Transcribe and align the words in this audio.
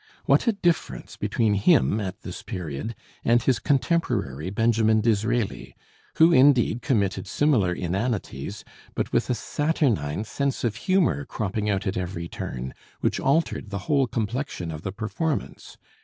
What 0.25 0.47
a 0.47 0.51
difference 0.53 1.15
between 1.15 1.53
him, 1.53 1.99
at 1.99 2.23
this 2.23 2.41
period, 2.41 2.95
and 3.23 3.43
his 3.43 3.59
contemporary 3.59 4.49
Benjamin 4.49 4.99
Disraeli, 4.99 5.75
who 6.15 6.33
indeed 6.33 6.81
committed 6.81 7.27
similar 7.27 7.71
inanities, 7.71 8.65
but 8.95 9.13
with 9.13 9.29
a 9.29 9.35
saturnine 9.35 10.23
sense 10.23 10.63
of 10.63 10.75
humor 10.75 11.23
cropping 11.23 11.69
out 11.69 11.85
at 11.85 11.97
every 11.97 12.27
turn 12.27 12.73
which 13.01 13.19
altered 13.19 13.69
the 13.69 13.77
whole 13.85 14.07
complexion 14.07 14.71
of 14.71 14.81
the 14.81 14.91
performance. 14.91 15.77